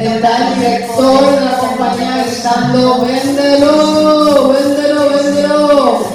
[0.00, 6.14] Está el director de la compañía gritando, véndelo, véndelo, véndelo.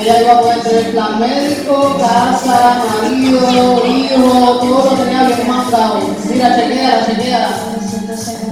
[0.00, 6.00] Ella iba a poder tener plan médico, casa, marido, hijo, todo lo tenía bien mandado.
[6.28, 7.48] Mira, chequea, chequea.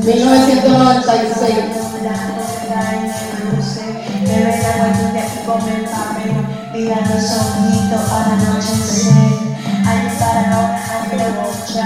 [0.05, 1.55] 1996.
[6.73, 7.15] Mirando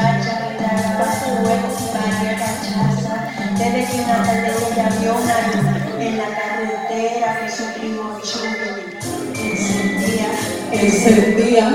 [0.08, 0.41] a
[0.72, 3.14] Que traga fuego y María cachaza
[3.58, 5.66] Desde que una tarde ella vio una luz
[6.00, 8.70] En la carretera que su primo chulo
[9.34, 10.28] Encendía
[10.72, 11.66] Encendía.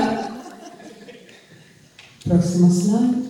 [2.24, 3.28] Próximo slide.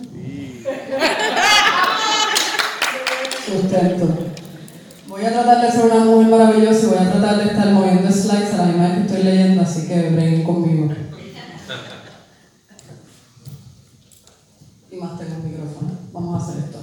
[3.45, 4.07] Sustento.
[5.07, 8.11] Voy a tratar de ser una mujer maravillosa y voy a tratar de estar moviendo
[8.11, 10.89] slides a la misma vez que estoy leyendo, así que breguen conmigo.
[14.91, 15.91] Y más tengo el micrófono.
[16.19, 16.79] Vamos a hacer esto.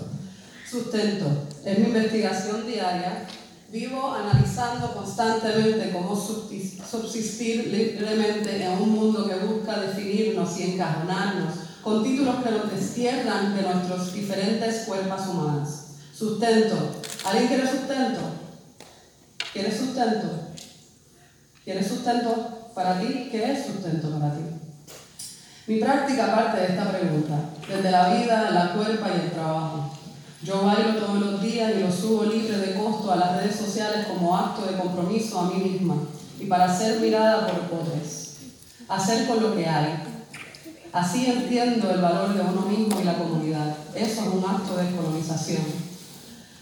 [0.67, 1.27] Sustento.
[1.63, 3.27] Es mi investigación diaria.
[3.71, 12.03] Vivo analizando constantemente cómo subsistir libremente en un mundo que busca definirnos y encajonarnos con
[12.03, 15.87] títulos que nos destierran de nuestros diferentes cuerpos humanas.
[16.15, 16.77] Sustento.
[17.27, 18.21] ¿Alguien quiere sustento?
[19.53, 20.29] ¿Quieres sustento?
[21.63, 23.29] ¿Quieres sustento para ti?
[23.31, 24.56] ¿Qué es sustento para ti?
[25.67, 29.91] Mi práctica parte de esta pregunta, desde la vida, la cuerpa y el trabajo.
[30.41, 34.07] Yo bailo todos los días y lo subo libre de costo a las redes sociales
[34.07, 35.97] como acto de compromiso a mí misma
[36.39, 38.35] y para ser mirada por otros.
[38.89, 40.05] Hacer con lo que hay.
[40.93, 43.77] Así entiendo el valor de uno mismo y la comunidad.
[43.93, 45.65] Eso es un acto de colonización.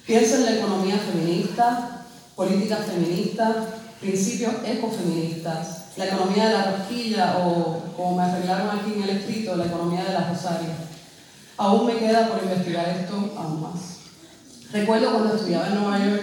[0.06, 3.54] Pienso en la economía feminista, políticas feministas,
[4.00, 9.56] principios ecofeministas, la economía de la rosquilla o, como me arreglaron aquí en el escrito,
[9.56, 10.74] la economía de la rosaria.
[11.56, 13.98] Aún me queda por investigar esto aún más.
[14.72, 16.22] Recuerdo cuando estudiaba en Nueva York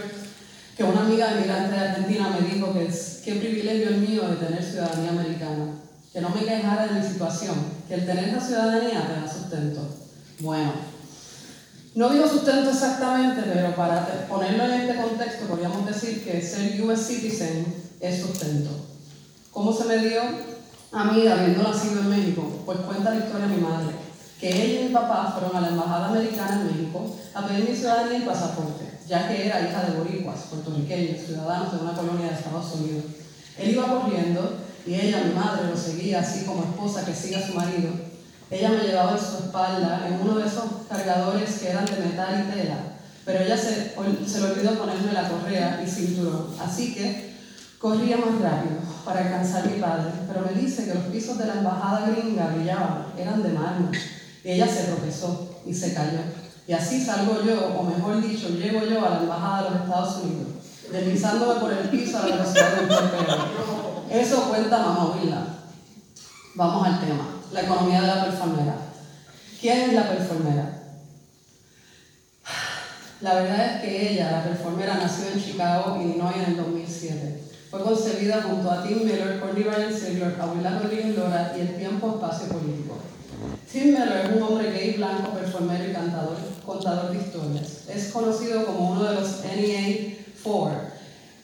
[0.76, 4.28] que una amiga de migrante de Argentina me dijo que es, qué privilegio el mío
[4.28, 5.74] de tener ciudadanía americana,
[6.12, 7.56] que no me quejara de mi situación,
[7.88, 9.88] que el tener la ciudadanía te da sustento.
[10.40, 10.74] Bueno,
[11.96, 17.08] no digo sustento exactamente, pero para ponerlo en este contexto podríamos decir que ser US
[17.08, 17.66] citizen
[18.00, 18.70] es sustento.
[19.52, 20.22] ¿Cómo se me dio
[20.92, 22.64] a mí habiendo nacido en México?
[22.66, 23.96] Pues cuenta la historia de mi madre,
[24.40, 27.76] que ella y mi papá fueron a la embajada americana en México a pedir mi
[27.76, 32.34] ciudadanía y pasaporte, ya que era hija de boricuas, puertorriqueños, ciudadanos de una colonia de
[32.34, 33.06] Estados Unidos.
[33.58, 37.48] Él iba corriendo y ella, mi madre, lo seguía así como esposa que sigue a
[37.48, 37.92] su marido.
[38.50, 42.46] Ella me llevaba en su espalda en uno de esos cargadores que eran de metal
[42.46, 42.78] y tela,
[43.24, 43.94] pero ella se,
[44.28, 47.31] se le olvidó ponerme la correa y cinturón, así que
[47.82, 51.48] corría más rápido para alcanzar a mi padre, pero me dice que los pisos de
[51.48, 53.92] la embajada gringa brillaban, eran de mármol,
[54.44, 56.20] y ella se tropezó y se cayó.
[56.68, 60.24] Y así salgo yo, o mejor dicho, llego yo a la embajada de los Estados
[60.24, 60.48] Unidos,
[60.92, 64.12] deslizándome por el piso a la velocidad de un.
[64.12, 65.44] Eso cuenta mamá Willa.
[66.54, 68.76] Vamos al tema, la economía de la performera.
[69.60, 70.78] ¿Quién es la performera?
[73.22, 77.41] La verdad es que ella, la performera, nació en Chicago, Illinois en el 2007.
[77.72, 82.16] Fue concebida junto a Tim Miller, Courtney Ryan Ziegler, Abuela Rodríguez Lora y el tiempo
[82.16, 82.98] espacio político.
[83.72, 87.88] Tim Miller es un hombre gay, blanco, performero y cantador, contador de historias.
[87.88, 90.82] Es conocido como uno de los NEA 4.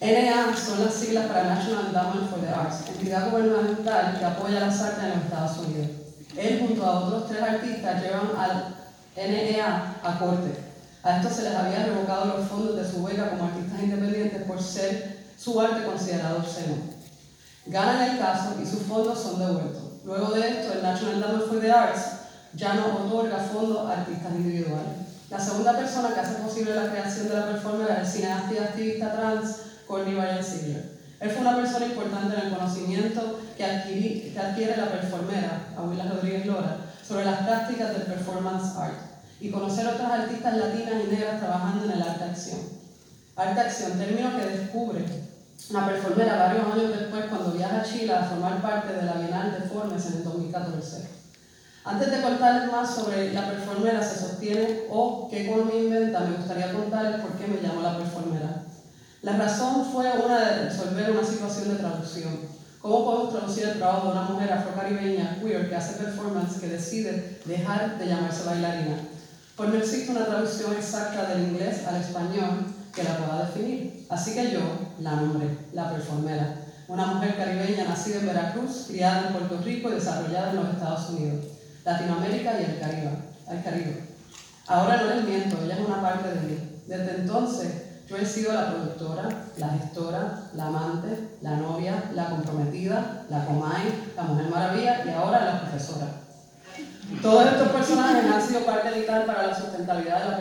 [0.02, 4.82] NEA son las siglas para National Endowment for the Arts, entidad gubernamental que apoya las
[4.82, 5.88] artes en los Estados Unidos.
[6.36, 8.76] Él junto a otros tres artistas llevan al
[9.16, 10.52] NEA a corte.
[11.04, 14.62] A estos se les había revocado los fondos de su beca como artistas independientes por
[14.62, 16.76] ser su arte considerado obsceno.
[17.68, 19.84] Ganan el caso y sus fondos son devueltos.
[20.04, 22.02] Luego de esto, el National Endowment for the Arts
[22.54, 24.94] ya no otorga fondos a artistas individuales.
[25.30, 29.14] La segunda persona que hace posible la creación de la performance era el cineasta activista
[29.14, 29.56] trans
[29.86, 30.98] Courtney Ryan Ziegler.
[31.20, 36.78] Él fue una persona importante en el conocimiento que adquiere la performera, Abuela Rodríguez Lora,
[37.06, 39.00] sobre las prácticas del performance art
[39.42, 42.60] y conocer otras artistas latinas y negras trabajando en el arte acción.
[43.36, 45.06] Arte acción, término que descubre
[45.70, 49.52] una performera varios años después cuando viaja a Chile a formar parte de la Bienal
[49.52, 51.08] de Formes en el 2014.
[51.84, 56.74] Antes de contarles más sobre la performera se sostiene o qué economía inventa, me gustaría
[56.74, 58.64] contarles por qué me llamo la performera.
[59.24, 62.40] La razón fue una de resolver una situación de traducción.
[62.82, 67.40] ¿Cómo podemos traducir el trabajo de una mujer afrocaribeña queer que hace performance que decide
[67.46, 69.00] dejar de llamarse bailarina?
[69.56, 74.06] Pues no existe una traducción exacta del inglés al español que la pueda definir.
[74.10, 76.56] Así que yo la nombré, la performera.
[76.88, 81.10] Una mujer caribeña nacida en Veracruz, criada en Puerto Rico y desarrollada en los Estados
[81.10, 81.46] Unidos,
[81.84, 83.12] Latinoamérica y el Caribe.
[83.50, 84.04] El Caribe.
[84.68, 86.82] Ahora no les miento, ella es una parte de mí.
[86.88, 89.28] Desde entonces yo he sido la productora,
[89.58, 95.46] la gestora, la amante, la novia, la comprometida, la comay, la mujer maravilla y ahora
[95.46, 96.08] la profesora.
[97.22, 100.38] Todos estos personajes han sido parte vital para la sustentabilidad de la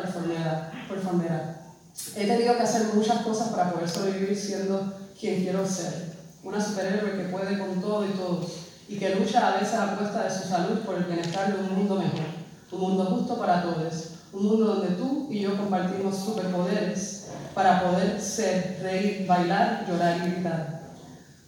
[0.88, 1.65] performera.
[2.14, 6.16] He tenido que hacer muchas cosas para poder sobrevivir siendo quien quiero ser.
[6.44, 10.24] Una superhéroe que puede con todo y todos y que lucha a veces a costa
[10.24, 12.26] de su salud por el bienestar de un mundo mejor,
[12.70, 18.20] un mundo justo para todos, un mundo donde tú y yo compartimos superpoderes para poder
[18.20, 20.76] ser, reír, bailar, llorar y gritar.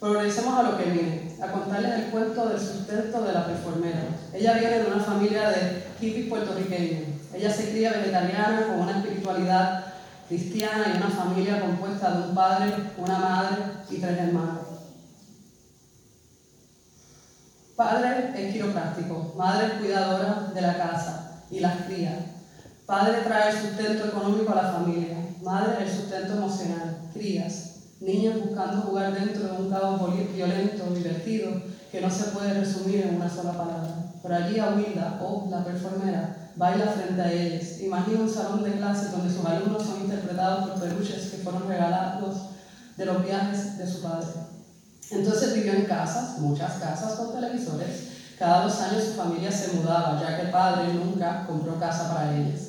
[0.01, 4.01] Progresemos a lo que viene, a contarles el cuento del sustento de la performera.
[4.33, 7.03] Ella viene de una familia de hippies puertorriqueños.
[7.35, 9.88] Ella se cría vegetariana con una espiritualidad
[10.29, 13.57] cristiana y una familia compuesta de un padre, una madre
[13.91, 14.67] y tres hermanos.
[17.77, 22.17] Padre es quiropráctico, madre es cuidadora de la casa y las crías.
[22.87, 29.15] Padre trae sustento económico a la familia madre el sustento emocional, crías, niños buscando jugar
[29.15, 30.01] dentro de un caos
[30.35, 34.13] violento, divertido, que no se puede resumir en una sola palabra.
[34.21, 37.81] Por allí Aguilda, o la performera, baila frente a ellos.
[37.81, 42.37] Imagina un salón de clase donde sus alumnos son interpretados por peluches que fueron regalados
[42.97, 44.27] de los viajes de su padre.
[45.11, 48.09] Entonces vivió en casas, muchas casas con televisores.
[48.39, 52.37] Cada dos años su familia se mudaba, ya que el padre nunca compró casa para
[52.37, 52.61] ellos.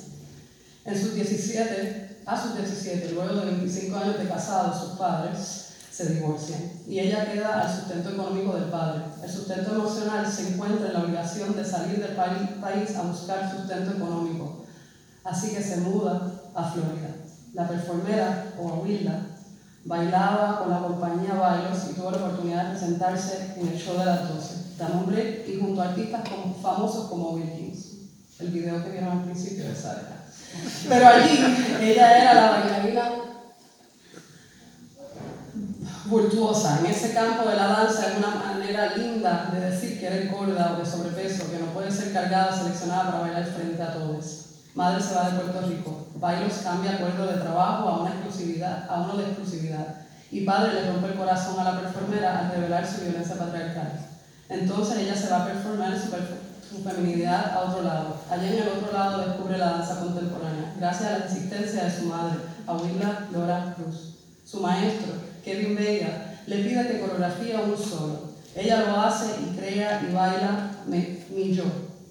[0.85, 5.68] En sus 17 a sus 17, luego de 25 años de casado, sus padres
[5.99, 9.01] se divorcian y ella queda al sustento económico del padre.
[9.21, 13.91] El sustento emocional se encuentra en la obligación de salir del país a buscar sustento
[13.91, 14.63] económico.
[15.25, 17.09] Así que se muda a Florida.
[17.53, 19.25] La performera, o Wilda,
[19.83, 24.05] bailaba con la compañía Bailos y tuvo la oportunidad de presentarse en el show de
[24.05, 24.75] las 12.
[24.77, 26.21] Damon Break y junto a artistas
[26.61, 27.87] famosos como Wilkins.
[28.39, 30.01] El video que vieron al principio de esa
[30.87, 31.37] pero allí
[31.81, 33.11] ella era la bailarina
[36.09, 36.79] virtuosa.
[36.79, 40.73] En ese campo de la danza es una manera linda de decir que eres gorda
[40.75, 44.45] o de sobrepeso, que no puede ser cargada, seleccionada para bailar frente a todos.
[44.75, 46.07] Madre se va de Puerto Rico.
[46.15, 49.95] Bailos cambia acuerdo de trabajo a una exclusividad, a uno de exclusividad.
[50.31, 53.91] Y padre le rompe el corazón a la performera al revelar su violencia patriarcal.
[54.47, 58.17] Entonces ella se va a performar su, su feminidad a otro lado.
[58.29, 62.05] Allí en el otro lado descubre la danza contemporánea, gracias a la insistencia de su
[62.05, 64.15] madre, Abuela Dora Cruz.
[64.45, 65.13] Su maestro,
[65.43, 68.29] Kevin Vega, le pide que coreografía un solo.
[68.55, 71.65] Ella lo hace y crea y baila Mi Yo,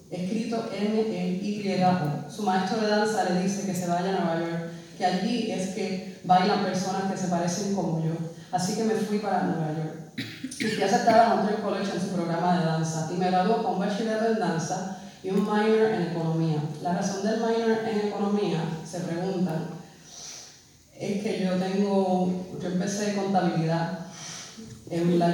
[0.09, 2.31] escrito M-E-Y-O.
[2.31, 5.69] Su maestro de danza le dice que se vaya a Nueva York, que allí es
[5.69, 8.13] que bailan personas que se parecen como yo.
[8.51, 9.99] Así que me fui para Nueva York.
[10.59, 14.31] Y fui a Montreal College en su programa de danza y me graduó con bachillerato
[14.33, 16.61] en danza y un minor en economía.
[16.81, 19.78] La razón del minor en economía, se preguntan,
[20.99, 23.99] es que yo tengo, yo empecé contabilidad
[24.89, 25.27] en la,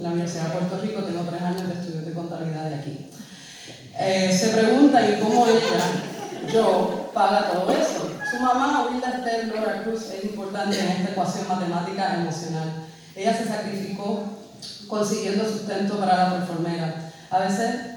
[0.00, 3.10] la Universidad de Puerto Rico, tengo tres años de estudio de contabilidad de aquí.
[3.98, 8.10] Eh, se pregunta y cómo ella, yo, paga todo eso.
[8.30, 12.86] Su mamá, Wilda Esther Laura Cruz, es importante en esta ecuación matemática emocional.
[13.14, 14.24] Ella se sacrificó
[14.88, 17.12] consiguiendo sustento para la performera.
[17.30, 17.95] A veces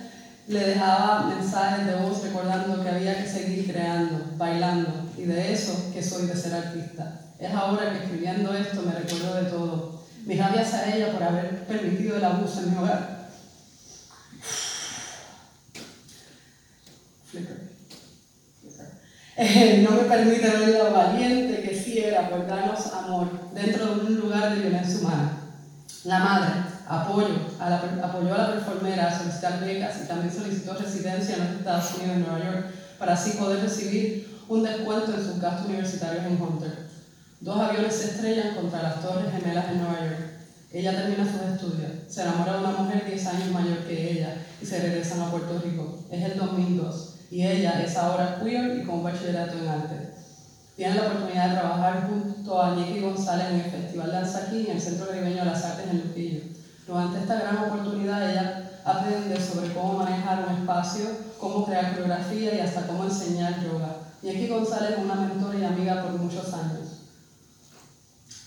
[0.49, 5.91] le dejaba mensajes de voz recordando que había que seguir creando, bailando, y de eso
[5.93, 7.21] que soy de ser artista.
[7.37, 10.03] Es ahora que escribiendo esto me recuerdo de todo.
[10.25, 13.29] Mi rabia hacia ella por haber permitido el abuso en mi hogar.
[19.37, 24.01] Eh, no me permite ver lo valiente que sí era por darnos amor dentro de
[24.01, 25.31] un lugar de violencia humana.
[26.05, 30.73] La madre, apoyo a la, apoyó a la performera a solicitar becas y también solicitó
[30.73, 32.65] residencia en los Estados Unidos, en Nueva York,
[32.97, 36.89] para así poder recibir un descuento en sus gastos universitarios en Hunter.
[37.41, 40.19] Dos aviones se estrellan contra las Torres Gemelas en Nueva York.
[40.71, 44.65] Ella termina sus estudios, se enamora de una mujer 10 años mayor que ella y
[44.65, 45.99] se regresan a Puerto Rico.
[46.11, 50.09] Es el 2002 y ella es ahora queer y con bachillerato en arte.
[50.75, 54.77] Tiene la oportunidad de trabajar junto a Nicky González en el Festival Danza aquí en
[54.77, 55.98] el Centro Caribeño de las Artes en.
[56.89, 61.05] Durante esta gran oportunidad ella aprende sobre cómo manejar un espacio,
[61.39, 63.97] cómo crear coreografía y hasta cómo enseñar yoga.
[64.23, 66.87] Nicky González es una mentora y amiga por muchos años.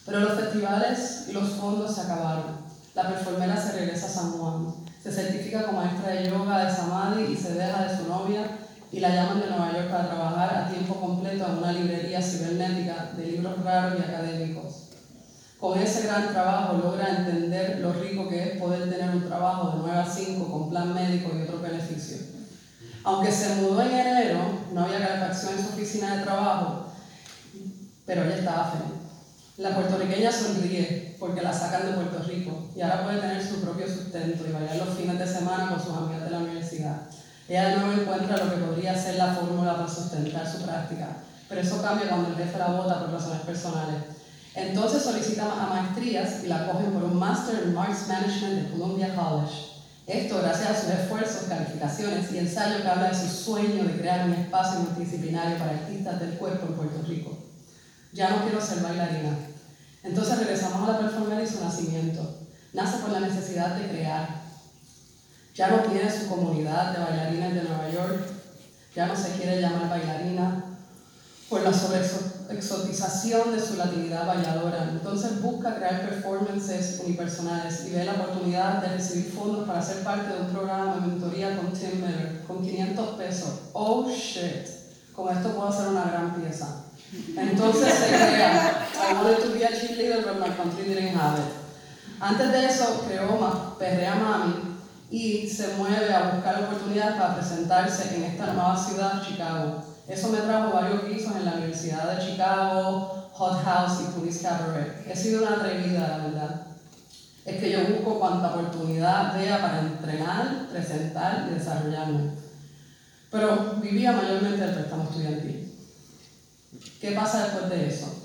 [0.05, 2.57] Pero los festivales y los fondos se acabaron.
[2.97, 4.75] La performera se regresa a San Juan.
[5.01, 8.59] Se certifica como maestra de yoga de Samadhi y se deja de su novia
[8.91, 13.13] y la llaman de Nueva York para trabajar a tiempo completo en una librería cibernética
[13.17, 14.82] de libros raros y académicos.
[15.63, 19.79] Con ese gran trabajo logra entender lo rico que es poder tener un trabajo de
[19.79, 22.21] 9 a 5 con plan médico y otros beneficios.
[23.05, 24.41] Aunque se mudó en enero,
[24.73, 26.87] no había calefacción en su oficina de trabajo,
[28.05, 28.99] pero ella estaba feliz.
[29.59, 33.87] La puertorriqueña sonríe porque la sacan de Puerto Rico y ahora puede tener su propio
[33.87, 37.03] sustento y bailar los fines de semana con sus amigas de la universidad.
[37.49, 41.61] Ella de nuevo encuentra lo que podría ser la fórmula para sustentar su práctica, pero
[41.61, 44.22] eso cambia cuando el jefe la vota por razones personales.
[44.55, 49.15] Entonces solicita a maestrías y la cogen por un Master in Marks Management de Columbia
[49.15, 49.73] College.
[50.07, 54.27] Esto gracias a sus esfuerzos, calificaciones y ensayo que habla de su sueño de crear
[54.27, 57.43] un espacio multidisciplinario para artistas del cuerpo en Puerto Rico
[58.13, 59.37] ya no quiero ser bailarina.
[60.03, 62.39] Entonces regresamos a la performance y su nacimiento.
[62.73, 64.43] Nace por la necesidad de crear.
[65.55, 68.27] Ya no tiene su comunidad de bailarines de Nueva York,
[68.95, 70.65] ya no se quiere llamar bailarina
[71.49, 71.73] por la
[72.43, 74.89] sobreexotización de su latinidad bailadora.
[74.91, 80.33] Entonces busca crear performances unipersonales y ve la oportunidad de recibir fondos para ser parte
[80.33, 83.51] de un programa de mentoría con Tim Miller con 500 pesos.
[83.73, 84.67] Oh shit,
[85.15, 86.85] con esto puedo hacer una gran pieza.
[87.37, 91.41] Entonces se crea, I wanted to be a cheerleader, but my country didn't have.
[92.21, 94.55] Antes de eso creó Perrea Mami
[95.11, 99.92] y se mueve a buscar oportunidades para presentarse en esta nueva ciudad, Chicago.
[100.09, 105.07] Eso me trajo varios pisos en la Universidad de Chicago, Hot House y Police Cabaret.
[105.07, 106.67] He sido una atrevida, la verdad.
[107.45, 112.33] Es que yo busco cuanta oportunidad vea para entrenar, presentar y desarrollarme.
[113.31, 115.73] Pero vivía mayormente el préstamo estudiantil.
[117.01, 118.23] ¿Qué pasa después de eso?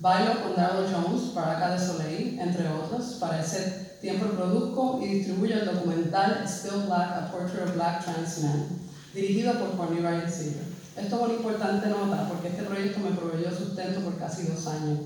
[0.00, 3.16] Bailo con Darrell Jones, para de Soleil, entre otros.
[3.20, 8.38] Para ese tiempo produzco y distribuyo el documental Still Black, A Portrait of Black Trans
[8.42, 8.68] Man,
[9.12, 10.77] dirigido por Connie Ryan Silver.
[10.98, 14.98] Esto es una importante nota porque este proyecto me proveyó sustento por casi dos años.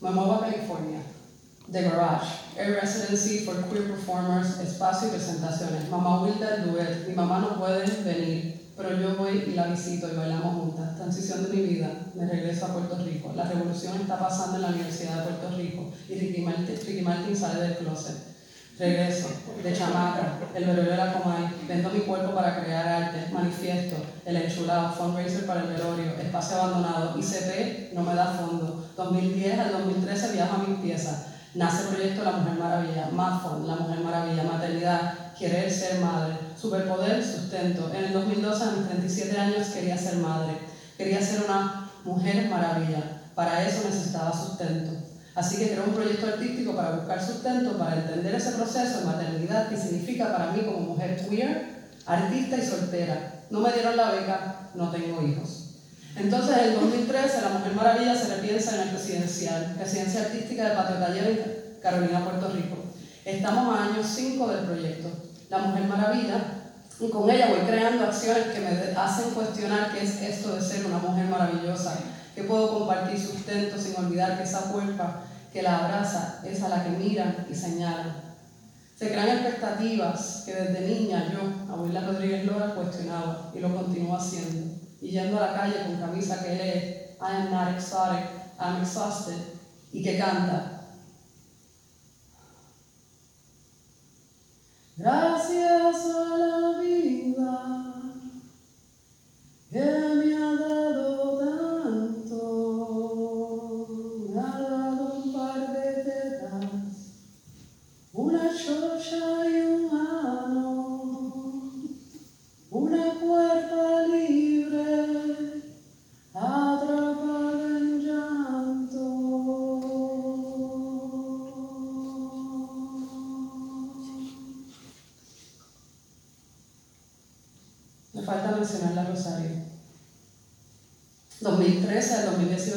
[0.00, 1.00] Me muevo a California.
[1.70, 2.26] The Garage,
[2.56, 5.90] Air Residency for Queer Performers, espacio y presentaciones.
[5.90, 10.16] Mamá Wilda Duet, mi mamá no puede venir, pero yo voy y la visito y
[10.16, 10.96] bailamos juntas.
[10.96, 13.32] Transición de mi vida, me regreso a Puerto Rico.
[13.34, 17.76] La revolución está pasando en la Universidad de Puerto Rico y Ricky Martin, sale del
[17.78, 18.35] closet.
[18.78, 19.28] Regreso,
[19.62, 24.36] de chamaca, el bebé de la Comay, vendo mi cuerpo para crear arte, manifiesto, el
[24.36, 28.86] enchulado, fundraiser para el velorio, espacio abandonado, ICP no me da fondo.
[28.94, 31.28] 2010 al 2013 viajo a mis piezas.
[31.54, 37.24] Nace el proyecto La Mujer Maravilla, MAFON, La Mujer Maravilla, maternidad, querer ser madre, superpoder,
[37.24, 37.90] sustento.
[37.94, 40.58] En el 2012, a mis 37 años, quería ser madre,
[40.98, 43.22] quería ser una mujer maravilla.
[43.34, 45.05] Para eso necesitaba sustento.
[45.36, 49.68] Así que creé un proyecto artístico para buscar sustento, para entender ese proceso de maternidad
[49.68, 51.76] que significa para mí como mujer queer,
[52.06, 53.44] artista y soltera.
[53.50, 55.74] No me dieron la beca, no tengo hijos.
[56.16, 60.74] Entonces, en el 2013, La Mujer Maravilla se repiensa en el presidencial, residencia artística de
[60.74, 62.76] Patio Taller en Carolina, Puerto Rico.
[63.24, 66.40] Estamos a año 5 del proyecto la Mujer Maravilla,
[66.98, 70.86] y con ella voy creando acciones que me hacen cuestionar qué es esto de ser
[70.86, 71.94] una mujer maravillosa,
[72.36, 76.84] que puedo compartir sustento sin olvidar que esa cuerpa que la abraza es a la
[76.84, 78.14] que miran y señalan.
[78.94, 84.76] Se crean expectativas que desde niña yo, abuela Rodríguez Lora, cuestionaba y lo continúo haciendo.
[85.00, 88.26] Y yendo a la calle con camisa que lee I am not exotic,
[88.60, 89.40] I'm exhausted,
[89.92, 90.76] y que canta
[94.98, 96.45] Gracias a la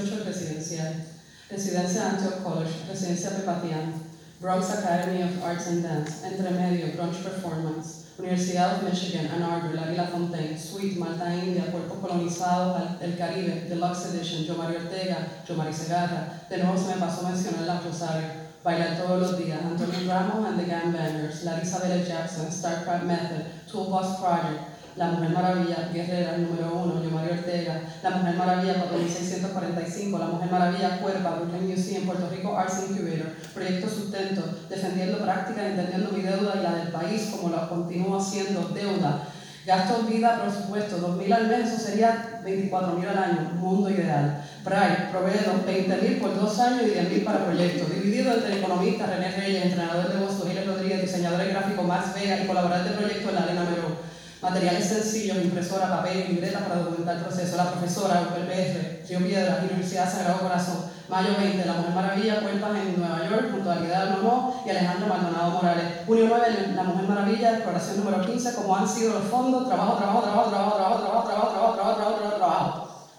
[0.01, 1.19] 18 residenciales.
[1.49, 3.93] Residencia Antioch College, Residencia Pepatiana,
[4.39, 9.87] Bronx Academy of Arts and Dance, Entremedio, Brunch Performance, Universidad of Michigan, Ann Arbor, La
[9.87, 15.55] Villa Fontaine, Sweet, Malta India, Cuerpos Colonizados, El Caribe, Deluxe Edition, Yo Mario Ortega, Yo
[15.55, 18.27] Mari Segarra, de nuevo se me pasó mencionar La Rosario,
[18.63, 23.45] Bailar Todos los Días, Antonio Ramos and the Gang Bangers, La Isabella Jackson, Starcraft Method,
[23.71, 24.68] Toolbox Project,
[24.99, 30.51] la Mujer Maravilla, Guerrera, número uno, Yo Mario Ortega, La Mujer Maravilla, 4645, La Mujer
[30.51, 36.53] Maravilla, Cuerpa, Brooklyn Museum, Puerto Rico Arts Incubator, Proyecto Sustento, Defendiendo Práctica, Entendiendo mi deuda
[36.59, 39.23] y la del país como la continúo haciendo deuda.
[39.65, 44.43] Gasto vida, presupuesto, 2.000 al mes, eso sería 24.000 al año, mundo ideal.
[44.65, 49.63] Pride, provee 20.000 por dos años y 10.000 para proyectos, dividido entre economistas, René Reyes,
[49.63, 53.61] entrenador de voz, Giles Rodríguez, diseñadores gráficos, Max Vega y colaborador de proyectos, la Arena
[53.61, 53.98] Meró.
[54.41, 57.58] Materiales sencillos, impresora, papel, libretas para documentar el proceso.
[57.58, 60.86] La profesora, UPLPR, Río Piedras, Universidad Sagrado Corazón.
[61.10, 65.51] Mayo 20, La Mujer Maravilla, Cuentas en Nueva York, junto a Nono y Alejandro Maldonado
[65.51, 65.84] Morales.
[66.05, 70.22] Junio 9, La Mujer Maravilla, exploración número 15, como han sido los fondos, trabajo, trabajo,
[70.22, 73.10] trabajo, trabajo, trabajo, trabajo, trabajo, trabajo, trabajo, trabajo, trabajo, trabajo.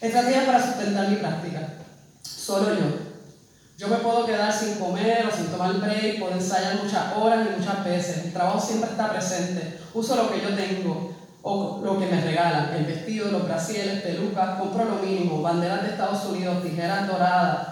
[0.00, 1.60] Estrategias para sustentar mi práctica.
[2.22, 3.03] Solo yo.
[4.34, 8.24] Quedar sin comer o sin tomar break, puedo ensayar muchas horas y muchas veces.
[8.24, 9.78] El trabajo siempre está presente.
[9.94, 12.74] Uso lo que yo tengo o lo que me regalan.
[12.74, 15.40] El vestido, los brasieles, pelucas, compro lo mínimo.
[15.40, 17.68] Banderas de Estados Unidos, tijeras doradas,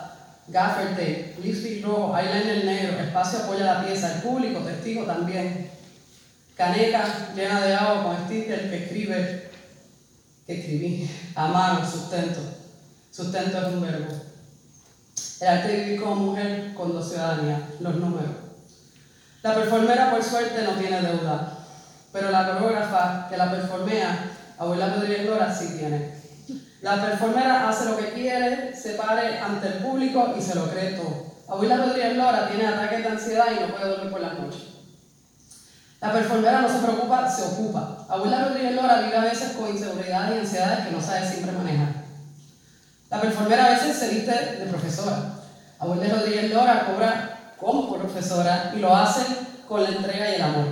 [0.46, 5.68] gaffer tape, lipstick rojo, eyeliner negro, espacio apoya la pieza, el público, testigo también.
[6.54, 9.50] Caneca llena de agua con sticker que escribe,
[10.46, 12.38] que escribí, a mano, sustento.
[13.10, 14.31] Sustento es un verbo.
[15.42, 18.30] El arte de vivir como mujer con dos ciudadanías, los números.
[19.42, 21.58] La performera, por suerte, no tiene deuda,
[22.12, 26.14] pero la coreógrafa que la performea, abuela Rodríguez Lora, sí tiene.
[26.80, 30.92] La performera hace lo que quiere, se pare ante el público y se lo cree
[30.92, 31.34] todo.
[31.48, 34.62] Abuela Rodríguez Lora tiene ataques de ansiedad y no puede dormir por las noches.
[36.00, 38.06] La performera no se preocupa, se ocupa.
[38.08, 42.01] Abuela Rodríguez Lora vive a veces con inseguridades y ansiedades que no sabe siempre manejar.
[43.12, 45.34] La performera a veces se viste de profesora.
[45.78, 49.20] Abuela Rodríguez Lora cobra como profesora y lo hace
[49.68, 50.64] con la entrega y el amor.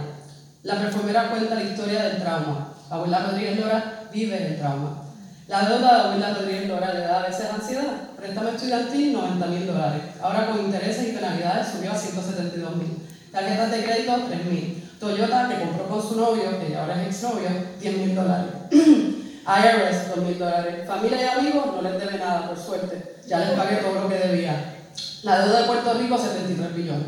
[0.62, 2.72] La performera cuenta la historia del trauma.
[2.88, 5.02] Abuela Rodríguez Lora vive el trauma.
[5.48, 8.08] La deuda de Abuela Rodríguez Lora le da a veces ansiedad.
[8.16, 10.02] Préstame estudiantil, 90 mil dólares.
[10.22, 13.06] Ahora con intereses y penalidades subió a 172 mil.
[13.30, 14.90] Tarjetas de crédito, 3 mil.
[14.98, 18.48] Toyota, que compró con su novio, que ahora es exnovio, 10 mil dólares.
[19.58, 20.86] IRS, 2 mil dólares.
[20.86, 23.16] Familia y amigos no les debe nada, por suerte.
[23.26, 24.76] Ya les pagué todo lo que debía.
[25.22, 27.06] La deuda de Puerto Rico, 73 billones.